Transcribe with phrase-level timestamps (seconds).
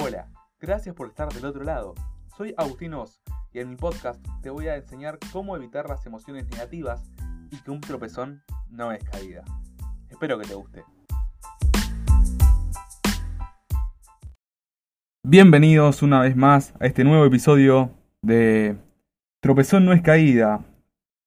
[0.00, 0.28] Hola,
[0.60, 1.92] gracias por estar del otro lado.
[2.36, 3.20] Soy Agustín Oz
[3.52, 7.10] y en mi podcast te voy a enseñar cómo evitar las emociones negativas
[7.50, 9.42] y que un tropezón no es caída.
[10.08, 10.84] Espero que te guste.
[15.24, 17.90] Bienvenidos una vez más a este nuevo episodio
[18.22, 18.76] de
[19.40, 20.64] Tropezón no es caída.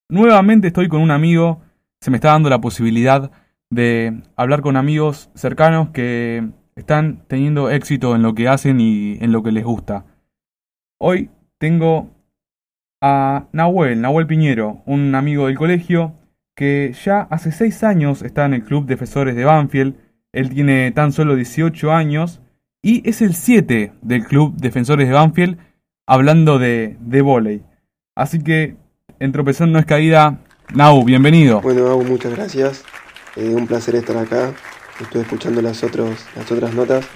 [0.08, 1.62] Nuevamente estoy con un amigo,
[2.00, 3.32] se me está dando la posibilidad
[3.70, 9.32] de hablar con amigos cercanos que están teniendo éxito en lo que hacen y en
[9.32, 10.06] lo que les gusta.
[11.00, 12.10] Hoy tengo
[13.02, 16.14] a Nahuel, Nahuel Piñero, un amigo del colegio
[16.56, 19.96] que ya hace 6 años está en el Club Defensores de Banfield.
[20.32, 22.42] Él tiene tan solo 18 años
[22.82, 25.58] y es el 7 del Club Defensores de Banfield
[26.08, 27.64] hablando de, de volei.
[28.16, 28.76] Así que
[29.20, 30.40] en tropezón no es caída.
[30.74, 31.62] Nau, bienvenido.
[31.62, 32.84] Bueno, Nau, muchas gracias.
[33.36, 34.54] Eh, un placer estar acá.
[35.02, 37.08] Estuve escuchando las, las otras notas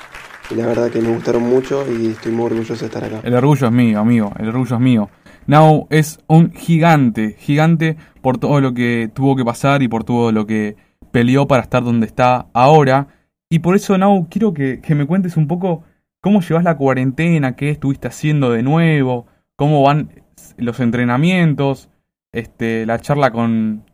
[0.49, 3.21] y la verdad que me gustaron mucho y estoy muy orgulloso de estar acá.
[3.23, 5.09] El orgullo es mío, amigo, el orgullo es mío.
[5.47, 10.31] Now es un gigante, gigante por todo lo que tuvo que pasar y por todo
[10.31, 10.75] lo que
[11.11, 13.07] peleó para estar donde está ahora.
[13.49, 15.83] Y por eso, Now, quiero que, que me cuentes un poco
[16.19, 20.09] cómo llevas la cuarentena, qué estuviste haciendo de nuevo, cómo van
[20.57, 21.89] los entrenamientos,
[22.31, 23.85] este, la charla con,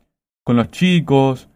[0.43, 1.49] con los chicos,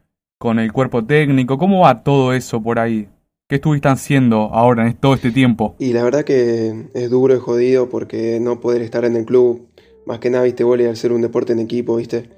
[0.46, 1.58] con el cuerpo técnico?
[1.58, 3.08] ¿Cómo va todo eso por ahí?
[3.50, 5.76] ¿Qué estuviste haciendo ahora en todo este tiempo?
[5.80, 9.66] Y la verdad que es duro y jodido porque no poder estar en el club,
[10.06, 12.30] más que nada, viste, volei al ser un deporte en equipo, viste,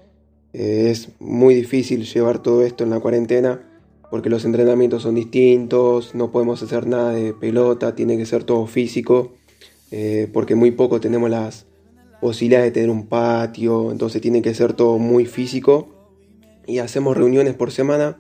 [0.54, 3.60] eh, es muy difícil llevar todo esto en la cuarentena
[4.10, 8.68] porque los entrenamientos son distintos, no podemos hacer nada de pelota, tiene que ser todo
[8.68, 9.34] físico,
[9.92, 11.66] eh, porque muy poco tenemos las
[12.22, 15.97] posibilidades de tener un patio, entonces tiene que ser todo muy físico
[16.68, 18.18] y hacemos reuniones por semana,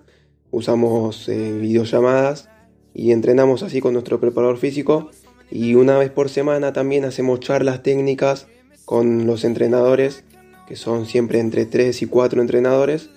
[0.51, 2.49] usamos eh, videollamadas
[2.93, 5.11] y entrenamos así con nuestro preparador físico
[5.51, 8.47] y una vez por semana también hacemos charlas técnicas
[8.85, 10.23] con los entrenadores,
[10.67, 13.09] que son siempre entre 3 y 4 entrenadores,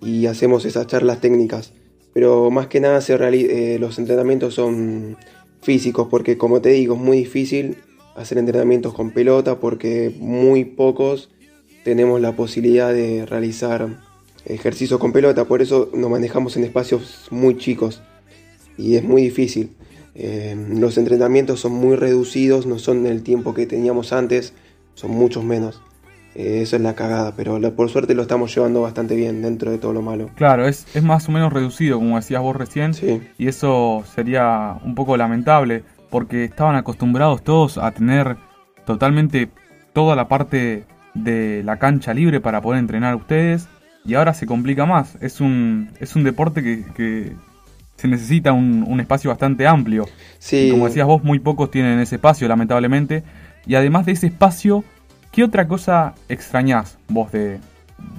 [0.00, 1.72] y hacemos esas charlas técnicas.
[2.12, 5.16] Pero más que nada eh, los entrenamientos son
[5.62, 7.78] físicos, porque como te digo, es muy difícil
[8.14, 11.30] hacer entrenamientos con pelota, porque muy pocos
[11.84, 14.05] tenemos la posibilidad de realizar
[14.46, 18.02] ejercicio con pelota, por eso nos manejamos en espacios muy chicos
[18.78, 19.74] y es muy difícil.
[20.14, 24.54] Eh, los entrenamientos son muy reducidos, no son el tiempo que teníamos antes,
[24.94, 25.82] son muchos menos.
[26.34, 29.78] Eh, eso es la cagada, pero por suerte lo estamos llevando bastante bien dentro de
[29.78, 30.30] todo lo malo.
[30.36, 32.92] Claro, es, es más o menos reducido, como decías vos recién,
[33.38, 38.36] y eso sería un poco lamentable, porque estaban acostumbrados todos a tener
[38.84, 39.48] totalmente
[39.92, 43.68] toda la parte de la cancha libre para poder entrenar ustedes
[44.06, 45.16] y ahora se complica más.
[45.20, 47.32] Es un, es un deporte que,
[47.96, 50.06] se necesita un, espacio bastante amplio.
[50.38, 50.68] Sí.
[50.70, 53.22] como decías vos, muy pocos tienen ese espacio, lamentablemente.
[53.66, 54.84] Y además de ese espacio,
[55.32, 57.58] ¿qué otra cosa extrañás vos de,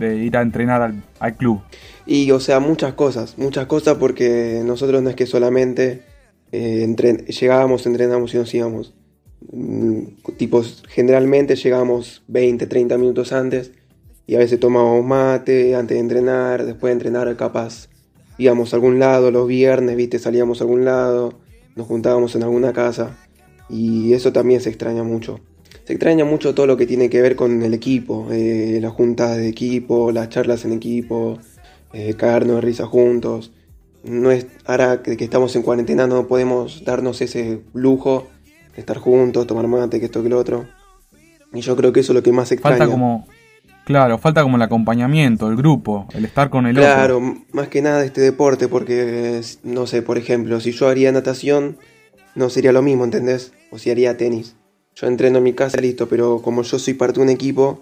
[0.01, 1.61] ir a entrenar al, club?
[2.05, 6.01] Y, o sea, muchas cosas, muchas cosas porque nosotros no es que solamente
[6.51, 8.93] eh, llegábamos, entrenábamos y nos íbamos.
[9.51, 10.05] Mm,
[10.37, 13.71] tipos, generalmente llegábamos 20, 30 minutos antes
[14.27, 17.87] y a veces tomábamos mate antes de entrenar, después de entrenar capaz
[18.37, 21.33] íbamos a algún lado los viernes, viste, salíamos a algún lado,
[21.75, 23.17] nos juntábamos en alguna casa
[23.69, 25.39] y eso también se extraña mucho.
[25.85, 29.37] Se extraña mucho todo lo que tiene que ver con el equipo, eh, las juntas
[29.37, 31.39] de equipo, las charlas en equipo,
[31.93, 33.53] eh, caernos de risa juntos.
[34.03, 38.27] No es, ahora que, estamos en cuarentena no podemos darnos ese lujo
[38.75, 40.65] de estar juntos, tomar mate, que esto que lo otro.
[41.53, 42.77] Y yo creo que eso es lo que más extraña.
[42.77, 43.25] Falta como,
[43.87, 47.19] Claro, falta como el acompañamiento, el grupo, el estar con el claro, otro.
[47.19, 51.77] Claro, más que nada este deporte, porque, no sé, por ejemplo, si yo haría natación,
[52.35, 53.53] no sería lo mismo, ¿entendés?
[53.71, 54.57] O si haría tenis.
[54.93, 57.81] Yo entreno en mi casa, listo, pero como yo soy parte de un equipo,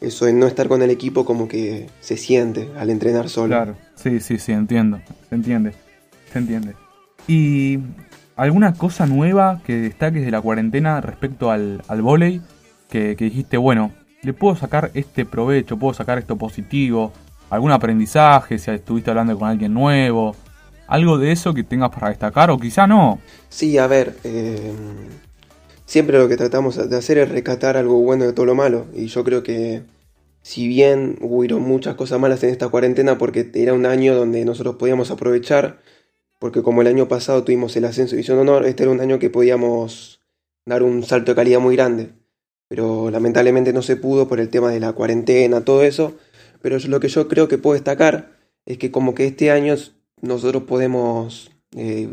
[0.00, 3.48] eso de no estar con el equipo como que se siente al entrenar solo.
[3.48, 5.74] Claro, sí, sí, sí, entiendo, se entiende,
[6.32, 6.76] se entiende.
[7.28, 7.78] ¿Y
[8.36, 12.40] alguna cosa nueva que destaques de la cuarentena respecto al, al volei?
[12.88, 13.90] Que, que dijiste, bueno,
[14.22, 17.12] le puedo sacar este provecho, puedo sacar esto positivo,
[17.50, 20.36] algún aprendizaje, si estuviste hablando con alguien nuevo,
[20.86, 23.18] algo de eso que tengas para destacar o quizá no.
[23.48, 24.72] Sí, a ver, eh,
[25.86, 29.06] siempre lo que tratamos de hacer es recatar algo bueno de todo lo malo y
[29.06, 29.82] yo creo que
[30.42, 34.76] si bien hubo muchas cosas malas en esta cuarentena porque era un año donde nosotros
[34.76, 35.80] podíamos aprovechar,
[36.38, 39.18] porque como el año pasado tuvimos el ascenso de División Honor, este era un año
[39.18, 40.20] que podíamos
[40.64, 42.21] dar un salto de calidad muy grande
[42.72, 46.16] pero lamentablemente no se pudo por el tema de la cuarentena, todo eso.
[46.62, 49.74] Pero lo que yo creo que puedo destacar es que como que este año
[50.22, 52.08] nosotros podemos eh,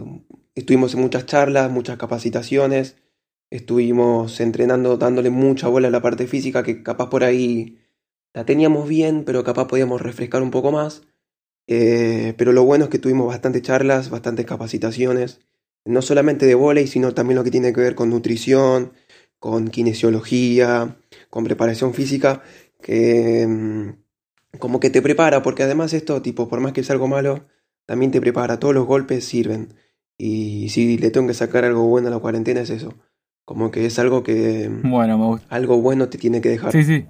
[0.55, 2.97] estuvimos en muchas charlas, muchas capacitaciones,
[3.49, 7.79] estuvimos entrenando, dándole mucha bola a la parte física que capaz por ahí
[8.33, 11.03] la teníamos bien, pero capaz podíamos refrescar un poco más.
[11.67, 15.39] Eh, pero lo bueno es que tuvimos bastantes charlas, bastantes capacitaciones,
[15.85, 18.91] no solamente de volei, sino también lo que tiene que ver con nutrición,
[19.39, 20.97] con kinesiología,
[21.29, 22.43] con preparación física,
[22.81, 27.07] que mm, como que te prepara, porque además esto, tipo, por más que es algo
[27.07, 27.47] malo,
[27.85, 29.73] también te prepara, todos los golpes sirven.
[30.17, 32.93] Y si le tengo que sacar algo bueno a la cuarentena es eso.
[33.45, 34.69] Como que es algo que...
[34.69, 35.55] Mm, bueno, me gusta.
[35.55, 36.71] Algo bueno te tiene que dejar.
[36.71, 37.07] Sí, sí.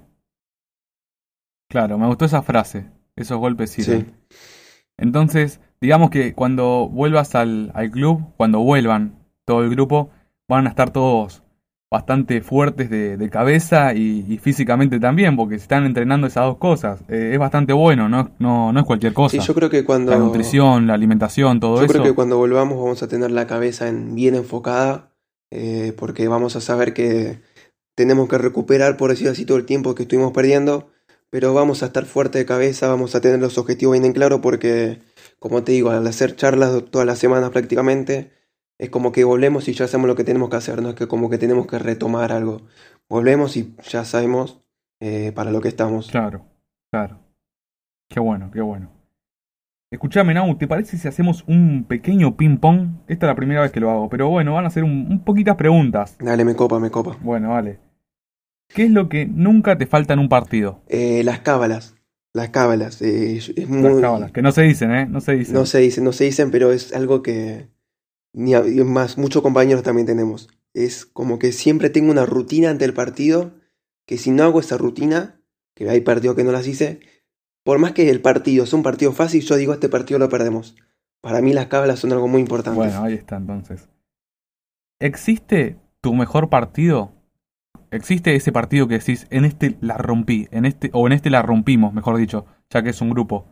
[1.68, 2.86] Claro, me gustó esa frase.
[3.16, 4.14] Esos golpes sirven.
[4.30, 4.36] Sí.
[4.96, 10.10] Entonces, digamos que cuando vuelvas al, al club, cuando vuelvan todo el grupo,
[10.48, 11.42] van a estar todos
[11.90, 17.00] bastante fuertes de, cabeza y, físicamente también, porque se están entrenando esas dos cosas.
[17.08, 19.40] Eh, es bastante bueno, no, no, no es cualquier cosa.
[19.40, 20.12] Sí, yo creo que cuando...
[20.12, 21.86] La nutrición, la alimentación, todo eso.
[21.86, 25.12] Yo creo que cuando volvamos vamos a tener la cabeza en, bien enfocada,
[25.50, 27.40] eh, porque vamos a saber que
[27.96, 30.90] tenemos que recuperar, por decir así, todo el tiempo que estuvimos perdiendo,
[31.28, 34.40] pero vamos a estar fuerte de cabeza, vamos a tener los objetivos bien en claro,
[34.40, 35.00] porque,
[35.40, 38.30] como te digo, al hacer charlas todas las semanas prácticamente,
[38.80, 41.06] es como que volvemos y ya sabemos lo que tenemos que hacer, no es que
[41.06, 42.62] como que tenemos que retomar algo.
[43.10, 44.62] Volvemos y ya sabemos
[45.00, 46.08] eh, para lo que estamos.
[46.08, 46.46] Claro,
[46.90, 47.18] claro.
[48.08, 48.90] Qué bueno, qué bueno.
[49.92, 53.02] Escuchame, Nau, ¿te parece si hacemos un pequeño ping-pong?
[53.06, 55.56] Esta es la primera vez que lo hago, pero bueno, van a ser un, poquitas
[55.56, 56.16] preguntas.
[56.18, 57.18] Dale, me copa, me copa.
[57.20, 57.80] Bueno, vale.
[58.74, 60.80] ¿Qué es lo que nunca te falta en un partido?
[60.88, 61.96] Eh, las cábalas.
[62.32, 63.02] Las cábalas.
[63.02, 63.82] Eh, es muy...
[63.82, 65.06] Las cábalas, que no se dicen, ¿eh?
[65.06, 65.54] No se dicen.
[65.54, 67.68] No se dicen, no se dicen, pero es algo que,
[68.32, 68.54] ni
[68.84, 70.48] más, muchos compañeros también tenemos.
[70.74, 73.52] Es como que siempre tengo una rutina ante el partido,
[74.06, 75.40] que si no hago esa rutina,
[75.74, 77.00] que hay partidos que no las hice,
[77.64, 80.76] por más que el partido sea un partido fácil, yo digo este partido lo perdemos.
[81.20, 82.78] Para mí las cábalas son algo muy importante.
[82.78, 83.88] Bueno, ahí está entonces.
[84.98, 87.12] ¿Existe tu mejor partido?
[87.90, 91.42] ¿Existe ese partido que decís, en este la rompí, en este, o en este la
[91.42, 93.46] rompimos, mejor dicho, ya que es un grupo,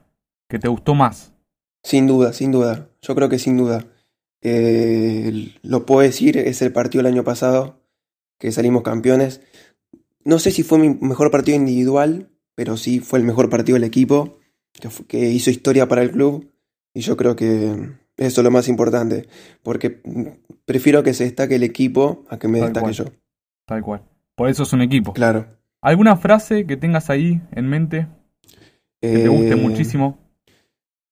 [0.49, 1.35] que te gustó más?
[1.83, 2.89] Sin duda, sin duda.
[3.03, 3.85] Yo creo que sin duda.
[4.43, 7.81] Eh, lo puedo decir, es el partido del año pasado
[8.39, 9.41] que salimos campeones.
[10.25, 13.85] No sé si fue mi mejor partido individual, pero sí fue el mejor partido del
[13.85, 14.39] equipo,
[15.09, 16.53] que, hizo historia para el club.
[16.95, 19.29] Y yo creo que eso es lo más importante,
[19.63, 20.03] porque
[20.65, 23.05] prefiero que se destaque el equipo a que me destaque yo.
[23.67, 24.03] Tal cual.
[24.35, 25.13] Por eso es un equipo.
[25.13, 25.47] Claro.
[25.81, 28.09] ¿Alguna frase que tengas ahí en mente
[29.01, 30.19] que te guste eh, muchísimo?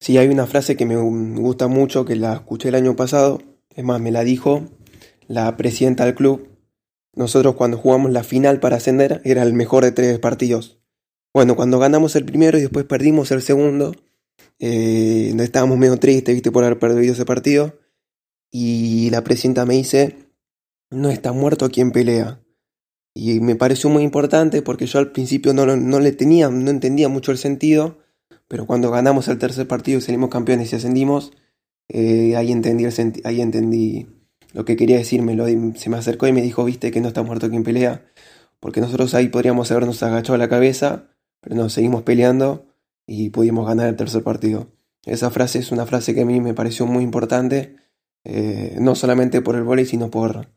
[0.06, 3.42] Sí, hay una frase que me gusta mucho, que la escuché el año pasado,
[3.74, 4.64] es más, me la dijo
[5.26, 6.46] la presidenta del club.
[7.12, 10.78] Nosotros cuando jugamos la final para ascender era el mejor de tres partidos.
[11.34, 13.96] Bueno, cuando ganamos el primero y después perdimos el segundo,
[14.60, 17.76] eh, estábamos medio tristes, viste, por haber perdido ese partido.
[18.52, 20.30] Y la presidenta me dice,
[20.88, 22.40] no está muerto quien pelea.
[23.12, 27.08] Y me pareció muy importante porque yo al principio no, no le tenía, no entendía
[27.08, 28.05] mucho el sentido
[28.48, 31.32] pero cuando ganamos el tercer partido y salimos campeones y ascendimos,
[31.88, 32.84] eh, ahí, entendí
[33.25, 34.06] ahí entendí
[34.52, 35.37] lo que quería decirme.
[35.76, 38.06] se me acercó y me dijo, viste que no está muerto quien pelea,
[38.60, 41.08] porque nosotros ahí podríamos habernos agachado la cabeza,
[41.40, 42.66] pero nos seguimos peleando
[43.06, 44.69] y pudimos ganar el tercer partido.
[45.04, 47.76] Esa frase es una frase que a mí me pareció muy importante,
[48.25, 50.49] eh, no solamente por el vóley, sino por,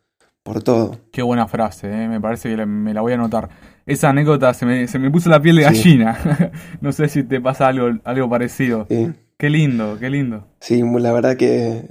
[0.43, 0.99] por todo.
[1.11, 3.49] Qué buena frase, eh, me parece que me la voy a anotar
[3.89, 6.51] esa anécdota se me, se me puso la piel de gallina.
[6.81, 8.87] no sé si te pasa algo, algo parecido.
[8.87, 10.47] Qué lindo, qué lindo.
[10.59, 11.85] Sí, la verdad que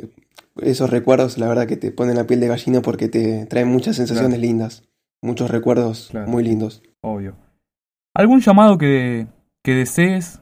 [0.63, 3.97] esos recuerdos, la verdad que te ponen la piel de gallina porque te traen muchas
[3.97, 4.85] sensaciones lindas.
[5.21, 6.83] Muchos recuerdos muy lindos.
[7.01, 7.37] Obvio.
[8.15, 9.27] ¿Algún llamado que,
[9.65, 10.41] que desees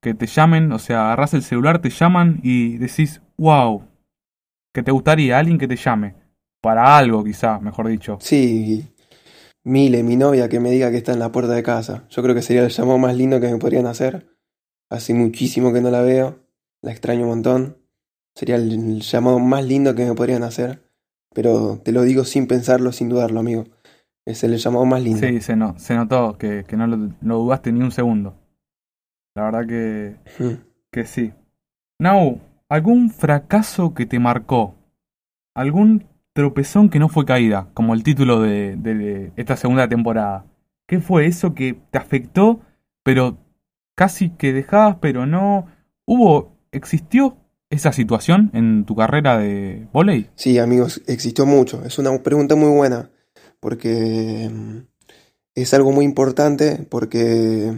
[0.00, 0.72] que te llamen?
[0.72, 3.84] O sea, agarras el celular, te llaman y decís, wow,
[4.74, 6.16] que te gustaría, alguien que te llame.
[6.66, 8.18] Para algo, quizá, mejor dicho.
[8.20, 8.92] Sí,
[9.62, 12.02] Mile, mi novia, que me diga que está en la puerta de casa.
[12.08, 14.36] Yo creo que sería el llamado más lindo que me podrían hacer.
[14.90, 16.40] Hace muchísimo que no la veo.
[16.82, 17.76] La extraño un montón.
[18.34, 20.82] Sería el llamado más lindo que me podrían hacer.
[21.32, 23.66] Pero te lo digo sin pensarlo, sin dudarlo, amigo.
[24.24, 25.24] Es el llamado más lindo.
[25.24, 28.34] Sí, se, no, se notó que, no lo, dudaste ni un segundo.
[29.36, 30.54] La verdad que, hmm.
[30.90, 31.32] que sí.
[32.00, 34.74] Nau, ¿algún fracaso que te marcó?
[35.54, 40.44] ¿Algún tropezón que no fue caída, como el título de, esta segunda temporada.
[40.86, 42.60] ¿Qué fue eso que te afectó,
[43.02, 43.38] pero
[43.96, 45.66] casi que dejabas, pero no?
[46.04, 47.38] ¿Hubo, existió
[47.70, 50.28] esa situación en tu carrera de volei?
[50.34, 51.82] Sí, amigos, existió mucho.
[51.86, 53.10] Es una pregunta muy buena,
[53.58, 54.78] porque mm,
[55.54, 57.72] es algo muy importante, porque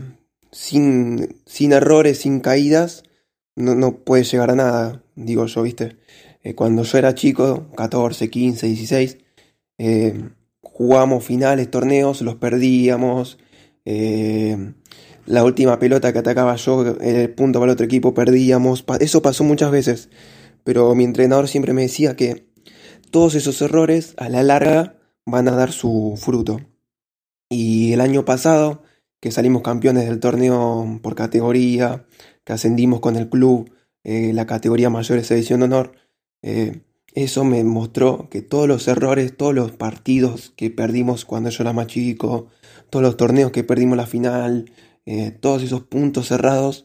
[0.50, 3.04] sin, sin errores, sin caídas,
[3.54, 5.96] no, no puedes llegar a nada, digo yo, ¿viste?
[6.48, 9.18] Eh, cuando yo era chico, 14, 15, 16,
[9.76, 10.30] eh,
[10.62, 13.36] jugábamos finales, torneos, los perdíamos.
[13.84, 14.72] Eh,
[15.26, 18.82] la última pelota que atacaba yo, el punto para el otro equipo, perdíamos.
[18.98, 20.08] Eso pasó muchas veces.
[20.64, 22.48] Pero mi entrenador siempre me decía que
[23.10, 26.62] todos esos errores a la larga van a dar su fruto.
[27.50, 28.82] Y el año pasado,
[29.20, 32.06] que salimos campeones del torneo por categoría,
[32.44, 33.70] que ascendimos con el club,
[34.02, 35.92] eh, la categoría mayor es edición de honor,
[36.42, 36.82] eh,
[37.14, 41.72] eso me mostró que todos los errores, todos los partidos que perdimos cuando yo era
[41.72, 42.48] más chico,
[42.90, 44.70] todos los torneos que perdimos la final,
[45.06, 46.84] eh, todos esos puntos cerrados,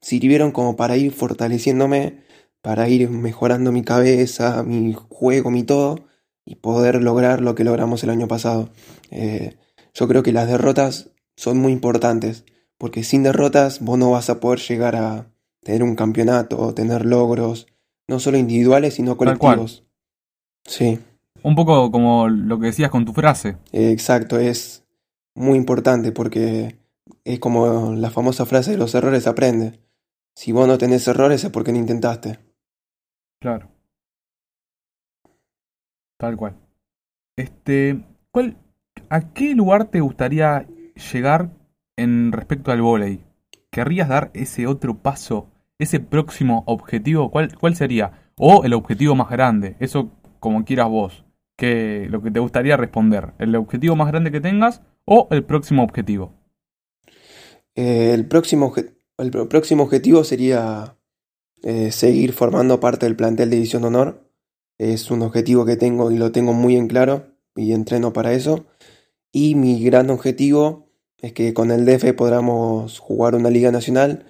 [0.00, 2.24] sirvieron como para ir fortaleciéndome,
[2.62, 6.04] para ir mejorando mi cabeza, mi juego, mi todo,
[6.44, 8.70] y poder lograr lo que logramos el año pasado.
[9.10, 9.56] Eh,
[9.94, 12.44] yo creo que las derrotas son muy importantes,
[12.76, 17.66] porque sin derrotas vos no vas a poder llegar a tener un campeonato tener logros,
[18.10, 19.84] no solo individuales, sino colectivos.
[20.66, 20.98] Sí.
[21.44, 23.56] Un poco como lo que decías con tu frase.
[23.70, 24.84] exacto, es
[25.36, 26.76] muy importante porque
[27.24, 29.78] es como la famosa frase de los errores aprende.
[30.34, 32.40] Si vos no tenés errores es porque no intentaste.
[33.40, 33.68] Claro.
[36.18, 36.56] Tal cual.
[37.36, 38.56] Este, ¿cuál,
[39.08, 40.66] ¿a qué lugar te gustaría
[41.12, 41.50] llegar
[41.96, 43.24] en respecto al volei?
[43.70, 45.48] ¿Querrías dar ese otro paso,
[45.80, 47.30] ese próximo objetivo?
[47.30, 48.30] ¿Cuál, cuál sería?
[48.36, 51.24] O el objetivo más grande, eso como quieras vos,
[51.56, 55.82] que lo que te gustaría responder, el objetivo más grande que tengas o el próximo
[55.82, 56.32] objetivo.
[57.74, 58.72] Eh, el, próximo,
[59.18, 60.96] el próximo objetivo sería
[61.62, 64.30] eh, seguir formando parte del plantel de División de Honor.
[64.78, 68.66] Es un objetivo que tengo y lo tengo muy en claro y entreno para eso.
[69.30, 74.24] Y mi gran objetivo es que con el DF podamos jugar una liga nacional,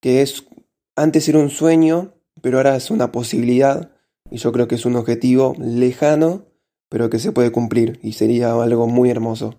[0.00, 0.46] que es
[0.96, 3.90] antes era un sueño, pero ahora es una posibilidad.
[4.30, 6.46] Y yo creo que es un objetivo lejano,
[6.88, 7.98] pero que se puede cumplir.
[8.02, 9.58] Y sería algo muy hermoso.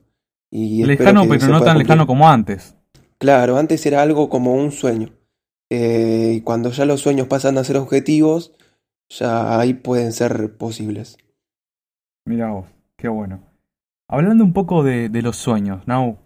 [0.49, 2.75] Y lejano, pero no tan lejano como antes.
[3.17, 5.09] Claro, antes era algo como un sueño.
[5.69, 8.53] Eh, y cuando ya los sueños pasan a ser objetivos,
[9.09, 11.17] ya ahí pueden ser posibles.
[12.25, 13.41] Mira vos, qué bueno.
[14.07, 16.19] Hablando un poco de, los sueños, Now,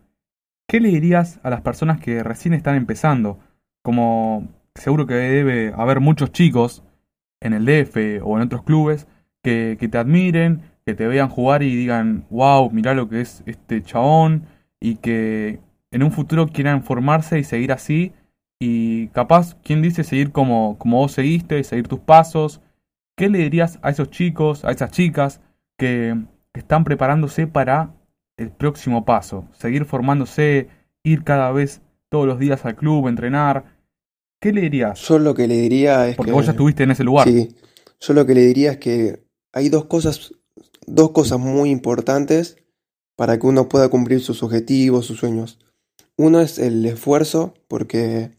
[0.68, 3.40] ¿qué le dirías a las personas que recién están empezando?
[3.84, 6.84] Como seguro que debe haber muchos chicos
[7.42, 9.08] en el DF o en otros clubes
[9.44, 13.44] que, que te admiren, que te vean jugar y digan, wow, mira lo que es
[13.46, 14.46] este chabón,
[14.80, 15.60] y que
[15.92, 18.14] en un futuro quieran formarse y seguir así.
[18.60, 22.62] Y capaz, ¿quién dice seguir como, como vos seguiste, seguir tus pasos?
[23.16, 25.42] ¿Qué le dirías a esos chicos, a esas chicas
[25.78, 26.16] que,
[26.54, 27.92] están preparándose para
[28.38, 29.48] el próximo paso?
[29.52, 30.70] Seguir formándose,
[31.04, 33.77] ir cada vez todos los días al club, entrenar.
[34.40, 35.00] ¿Qué le dirías?
[35.02, 37.28] Yo lo que le diría es Porque vos ya estuviste en ese lugar.
[37.28, 37.56] Sí.
[38.00, 40.34] Yo lo que le diría es que hay dos cosas,
[40.86, 42.58] dos cosas muy importantes
[43.16, 45.58] para que uno pueda cumplir sus objetivos, sus sueños.
[46.16, 48.38] Uno es el esfuerzo, porque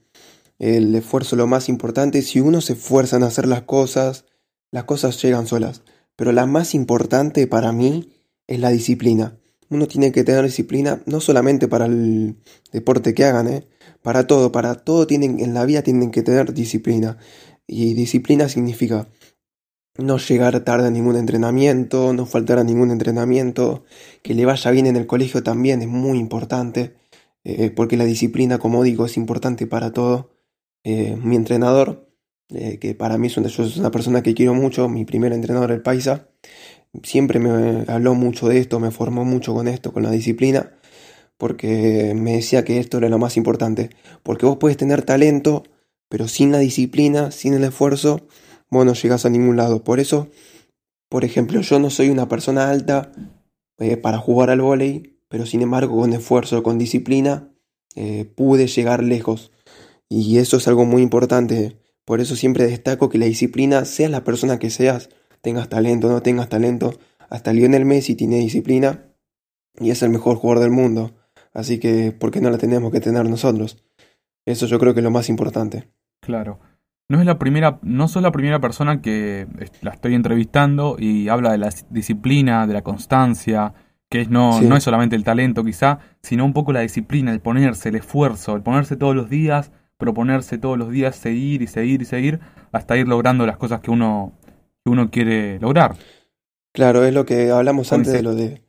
[0.58, 2.22] el esfuerzo es lo más importante.
[2.22, 4.24] Si uno se esfuerza en hacer las cosas,
[4.70, 5.82] las cosas llegan solas.
[6.14, 8.12] Pero la más importante para mí
[8.46, 9.36] es la disciplina.
[9.68, 12.36] Uno tiene que tener disciplina no solamente para el
[12.72, 13.68] deporte que hagan, ¿eh?
[14.08, 17.18] Para todo, para todo tienen, en la vida tienen que tener disciplina.
[17.66, 19.06] Y disciplina significa
[19.98, 23.84] no llegar tarde a ningún entrenamiento, no faltar a ningún entrenamiento,
[24.22, 26.94] que le vaya bien en el colegio también es muy importante.
[27.44, 30.30] Eh, porque la disciplina, como digo, es importante para todo.
[30.84, 32.08] Eh, mi entrenador,
[32.48, 35.82] eh, que para mí es una, una persona que quiero mucho, mi primer entrenador, el
[35.82, 36.28] Paisa,
[37.02, 40.77] siempre me habló mucho de esto, me formó mucho con esto, con la disciplina,
[41.38, 43.90] porque me decía que esto era lo más importante.
[44.22, 45.62] Porque vos puedes tener talento,
[46.08, 48.26] pero sin la disciplina, sin el esfuerzo,
[48.70, 49.82] vos no llegas a ningún lado.
[49.82, 50.28] Por eso,
[51.08, 53.12] por ejemplo, yo no soy una persona alta
[54.02, 57.54] para jugar al vóley, pero sin embargo con esfuerzo, con disciplina,
[57.94, 59.52] eh, pude llegar lejos.
[60.08, 61.78] Y eso es algo muy importante.
[62.04, 66.22] Por eso siempre destaco que la disciplina, seas la persona que seas, tengas talento, no
[66.22, 66.98] tengas talento.
[67.28, 69.12] Hasta Lionel Messi tiene disciplina
[69.78, 71.14] y es el mejor jugador del mundo.
[71.58, 73.82] Así que, ¿por qué no la tenemos que tener nosotros?
[74.46, 75.88] Eso yo creo que es lo más importante.
[76.20, 76.60] Claro.
[77.08, 79.48] No es la primera, no soy la primera persona que
[79.80, 83.74] la estoy entrevistando y habla de la disciplina, de la constancia,
[84.08, 87.88] que no, no es solamente el talento quizá, sino un poco la disciplina, el ponerse,
[87.88, 92.04] el esfuerzo, el ponerse todos los días, proponerse todos los días seguir y seguir y
[92.04, 92.38] seguir
[92.70, 94.32] hasta ir logrando las cosas que uno,
[94.84, 95.96] que uno quiere lograr.
[96.72, 98.67] Claro, es lo que hablamos antes de lo de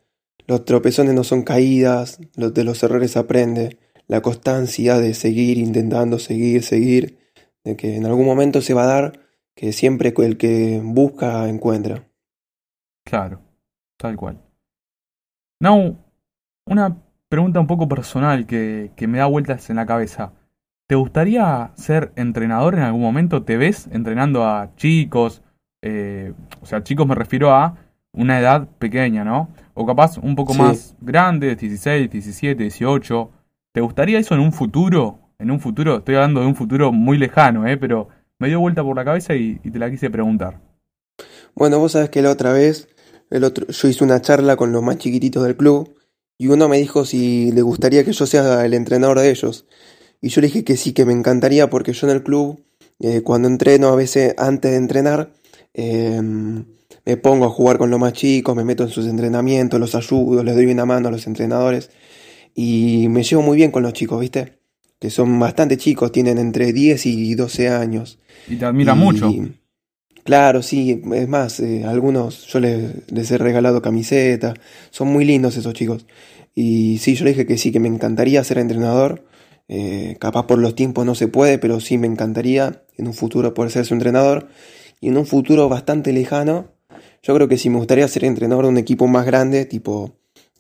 [0.49, 3.77] los tropezones no son caídas, los de los errores aprende,
[4.07, 7.19] la constancia de seguir intentando seguir, seguir,
[7.63, 9.19] de que en algún momento se va a dar
[9.55, 12.09] que siempre el que busca encuentra.
[13.05, 13.41] Claro,
[13.95, 14.41] tal cual.
[15.61, 15.95] Now,
[16.65, 20.33] una pregunta un poco personal que, que me da vueltas en la cabeza.
[20.87, 23.43] ¿Te gustaría ser entrenador en algún momento?
[23.43, 25.43] ¿Te ves entrenando a chicos?
[25.83, 27.77] Eh, o sea, chicos me refiero a
[28.13, 29.49] una edad pequeña, ¿no?
[29.73, 30.59] O capaz un poco Sí.
[30.59, 33.29] más grande, 16, 17, 18.
[33.73, 35.19] ¿Te gustaría eso en un futuro?
[35.39, 37.77] En un futuro, estoy hablando de un futuro muy lejano, ¿eh?
[37.77, 40.59] Pero me dio vuelta por la cabeza y, y te la quise preguntar.
[41.55, 42.87] Bueno, vos sabés que la otra vez,
[43.29, 45.95] el otro, yo hice una charla con los más chiquititos del club
[46.37, 49.65] y uno me dijo si le gustaría que yo sea el entrenador de ellos.
[50.21, 52.63] Y yo le dije que sí, que me encantaría porque yo en el club,
[52.99, 55.31] eh, cuando entreno, a veces antes de entrenar,
[55.73, 56.21] eh,
[57.05, 60.43] me pongo a jugar con los más chicos, me meto en sus entrenamientos, los ayudo,
[60.43, 61.89] les doy una mano a los entrenadores
[62.55, 64.59] y me llevo muy bien con los chicos, ¿viste?
[64.99, 68.19] Que son bastante chicos, tienen entre 10 y 12 años.
[68.47, 69.31] Y te admira Y- mucho.
[70.23, 74.53] Claro, sí, es más, eh, algunos yo les, les he regalado camisetas,
[74.91, 76.05] son muy lindos esos chicos.
[76.53, 79.25] Y sí, yo le dije que sí, que me encantaría ser entrenador,
[79.69, 83.53] eh, capaz por los tiempos no se puede, pero sí me encantaría en un futuro
[83.53, 84.49] poder ser su entrenador.
[84.99, 86.73] Y en un futuro bastante lejano,
[87.21, 90.11] yo creo que sí me gustaría ser entrenador de un equipo más grande, tipo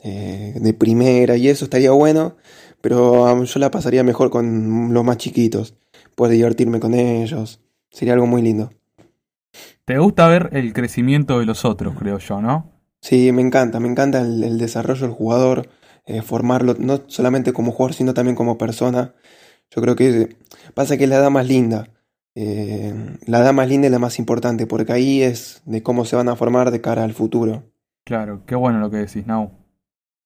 [0.03, 2.35] eh, de primera y eso estaría bueno,
[2.81, 5.75] pero um, yo la pasaría mejor con los más chiquitos,
[6.15, 7.61] poder divertirme con ellos,
[7.91, 8.71] sería algo muy lindo.
[9.85, 12.71] Te gusta ver el crecimiento de los otros, creo yo, ¿no?
[13.01, 15.69] Sí, me encanta, me encanta el, el desarrollo del jugador,
[16.05, 19.13] eh, formarlo no solamente como jugador, sino también como persona.
[19.69, 20.35] Yo creo que
[20.73, 21.87] pasa que es la edad más linda,
[22.41, 22.93] eh,
[23.25, 26.29] la edad más linda y la más importante, porque ahí es de cómo se van
[26.29, 27.63] a formar de cara al futuro.
[28.05, 29.51] Claro, qué bueno lo que decís, Nau.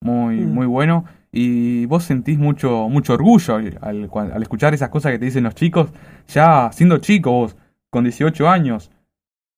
[0.01, 0.53] Muy, Mm.
[0.53, 1.05] muy bueno.
[1.31, 5.25] Y vos sentís mucho, mucho orgullo al, al- cuan- al escuchar esas cosas que te
[5.25, 5.89] dicen los chicos,
[6.27, 7.55] ya siendo chico vos,
[7.89, 8.91] con 18 años.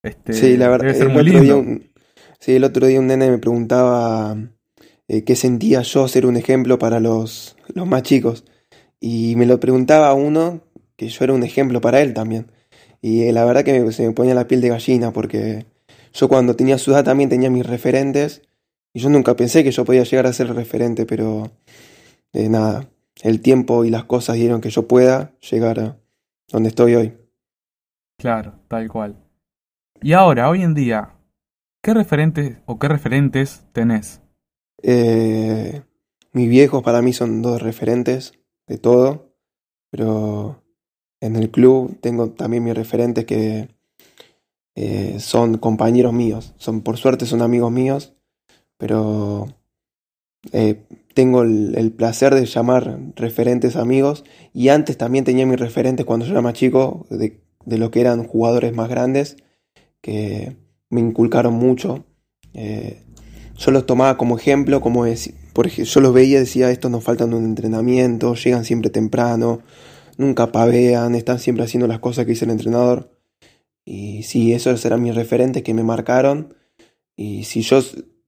[0.01, 1.89] Este, Sí, la verdad, el otro día un,
[2.39, 4.37] sí, el otro día un nene me preguntaba
[5.09, 8.45] eh, qué sentía yo ser un ejemplo para los, los más chicos.
[9.01, 10.61] Y me lo preguntaba uno
[10.97, 12.51] que yo era un ejemplo para él también.
[13.01, 15.65] Y eh, la verdad que me- se me ponía la piel de gallina porque
[16.13, 18.41] yo cuando tenía su edad también tenía mis referentes
[18.93, 21.51] y yo nunca pensé que yo podía llegar a ser referente, pero
[22.33, 22.89] eh, nada,
[23.23, 25.97] el tiempo y las cosas dieron que yo pueda llegar a
[26.49, 27.13] donde estoy hoy.
[28.17, 29.17] Claro, tal cual.
[30.01, 31.15] Y ahora, hoy en día,
[31.83, 34.21] ¿qué referentes o qué referentes tenés?
[34.83, 35.81] Eh,
[36.31, 38.33] mis viejos para mí son dos referentes
[38.67, 39.33] de todo,
[39.91, 40.63] pero
[41.21, 43.69] en el club tengo también mis referentes que
[44.75, 48.13] eh, son compañeros míos, son por suerte son amigos míos,
[48.77, 49.47] pero
[50.51, 56.25] eh, tengo el, placer de llamar referentes amigos y antes también tenía mis referentes cuando
[56.25, 59.37] yo era más chico de, de lo que eran jugadores más grandes
[60.01, 60.57] que
[60.89, 62.05] me inculcaron mucho.
[62.53, 63.01] Eh,
[63.57, 65.05] yo los tomaba como ejemplo, como
[65.53, 69.61] por ej- yo los veía y decía, estos nos faltan un entrenamiento, llegan siempre temprano,
[70.17, 73.11] nunca pavean, están siempre haciendo las cosas que dice el entrenador.
[73.85, 76.55] Y sí, esos eran mis referentes que me marcaron.
[77.15, 77.79] Y si yo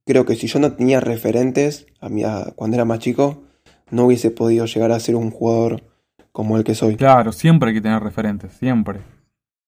[0.06, 3.43] creo que si yo no tenía referentes a a- cuando era más chico,
[3.91, 5.84] no hubiese podido llegar a ser un jugador
[6.32, 6.95] como el que soy.
[6.95, 9.00] Claro, siempre hay que tener referentes, siempre.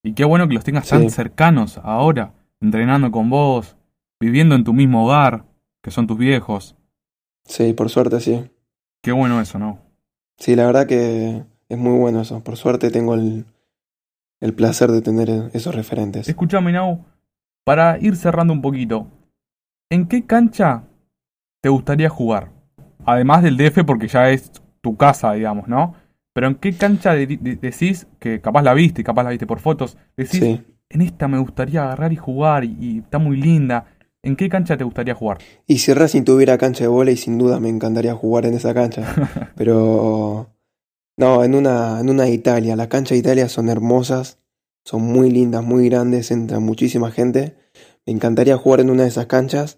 [0.03, 3.75] Y qué bueno que los tengas tan cercanos ahora, entrenando con vos,
[4.19, 5.45] viviendo en tu mismo hogar,
[5.81, 6.75] que son tus viejos.
[7.45, 8.49] Sí, por suerte sí.
[9.01, 9.79] Qué bueno eso, ¿no?
[10.37, 12.43] Sí, la verdad que es muy bueno eso.
[12.43, 13.45] Por suerte tengo el,
[14.41, 16.27] el placer de tener esos referentes.
[16.27, 17.05] Escuchame, Nau,
[17.63, 19.07] para ir cerrando un poquito,
[19.89, 20.83] ¿en qué cancha
[21.61, 22.51] te gustaría jugar?
[23.05, 24.51] Además del DF, porque ya es
[24.81, 25.95] tu casa, digamos, ¿no?
[26.33, 29.59] Pero ¿en qué cancha de- de- decís, que capaz la viste, capaz la viste por
[29.59, 30.63] fotos, decís, Sí.
[30.89, 33.85] en esta me gustaría agarrar y jugar y, y está muy linda?
[34.21, 35.37] ¿En qué cancha te gustaría jugar?
[35.65, 39.03] Y si Racing tuviera cancha de vóley, sin duda me encantaría jugar en esa cancha.
[39.55, 40.49] Pero
[41.19, 42.75] no, en una, en una Italia.
[42.75, 44.39] Las canchas de Italia son hermosas,
[44.83, 47.55] son muy lindas, muy grandes, entra muchísima gente.
[48.05, 49.77] Me encantaría jugar en una de esas canchas,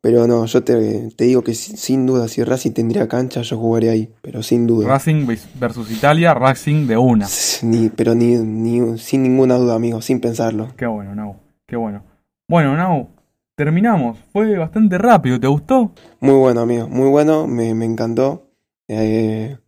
[0.00, 3.58] pero no, yo te, te digo que si- sin duda, si Racing tendría cancha, yo
[3.58, 4.88] jugaría ahí, pero sin duda.
[4.88, 5.26] Racing
[5.60, 7.26] versus Italia, Racing de una.
[7.62, 10.68] Ni, pero ni, ni, sin ninguna duda, amigo, sin pensarlo.
[10.76, 12.02] Qué bueno, Nau, qué bueno.
[12.48, 13.08] Bueno, Nau,
[13.56, 14.18] terminamos.
[14.32, 15.92] Fue bastante rápido, ¿te gustó?
[16.20, 18.50] Muy bueno, amigo, muy bueno, me, me encantó.
[18.88, 19.58] Eh,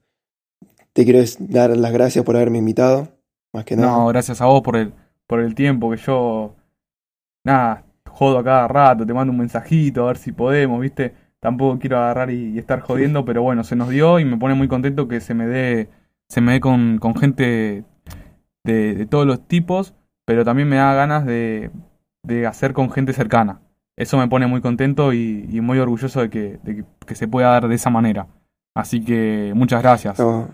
[0.92, 3.08] te quiero dar las gracias por haberme invitado,
[3.52, 3.88] más que nada.
[3.88, 4.92] No, gracias a vos por el,
[5.26, 6.54] por el tiempo que yo.
[7.44, 11.14] Nada, jodo a cada rato, te mando un mensajito a ver si podemos, ¿viste?
[11.40, 14.54] Tampoco quiero agarrar y, y estar jodiendo, pero bueno, se nos dio y me pone
[14.54, 15.88] muy contento que se me dé,
[16.28, 17.84] se me dé con, con gente
[18.64, 19.94] de, de todos los tipos.
[20.26, 21.72] pero también me da ganas de,
[22.22, 23.60] de hacer con gente cercana.
[23.96, 27.26] Eso me pone muy contento y, y muy orgulloso de, que, de que, que se
[27.26, 28.28] pueda dar de esa manera.
[28.76, 30.18] Así que muchas gracias.
[30.20, 30.48] No,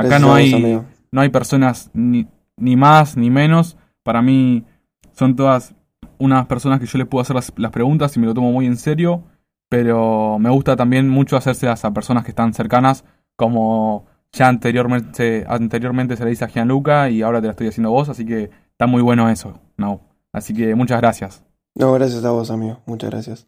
[0.00, 0.80] Acá gracias no vos, hay,
[1.12, 3.76] no hay personas ni, ni más ni menos.
[4.02, 4.64] Para mí
[5.12, 5.74] son todas
[6.18, 8.66] unas personas que yo les puedo hacer las, las preguntas y me lo tomo muy
[8.66, 9.24] en serio.
[9.68, 13.04] Pero me gusta también mucho hacérselas a personas que están cercanas,
[13.36, 17.90] como ya anteriormente, anteriormente se le hice a Gianluca y ahora te la estoy haciendo
[17.90, 18.08] a vos.
[18.08, 20.00] Así que está muy bueno eso, no.
[20.32, 21.44] Así que muchas gracias.
[21.74, 22.80] No, gracias a vos, amigo.
[22.86, 23.46] Muchas gracias.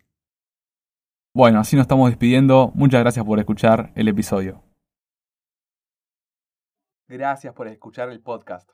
[1.35, 2.73] Bueno, así nos estamos despidiendo.
[2.75, 4.63] Muchas gracias por escuchar el episodio.
[7.13, 8.71] Gracias por escuchar el podcast.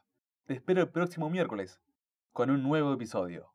[0.47, 1.81] Te espero el próximo miércoles
[2.33, 3.53] con un nuevo episodio.